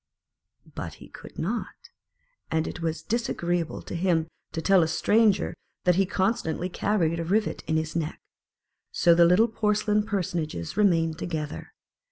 115 0.63 0.71
But 0.73 0.93
he 0.99 1.09
could 1.09 1.37
not, 1.37 1.91
and 2.49 2.65
it 2.67 2.81
was 2.81 3.03
disagreeable 3.03 3.83
to 3.83 3.93
him 3.93 4.27
to 4.51 4.59
tell 4.59 4.81
a 4.81 4.87
stranger 4.87 5.53
that 5.83 5.93
he 5.93 6.07
constantly 6.07 6.69
carried 6.69 7.19
a 7.19 7.23
rivet 7.23 7.63
in 7.67 7.77
his 7.77 7.95
neck. 7.95 8.19
So 8.91 9.13
the 9.13 9.25
little 9.25 9.47
porcelain 9.47 10.01
personages 10.03 10.75
remained 10.75 11.19
together. 11.19 11.75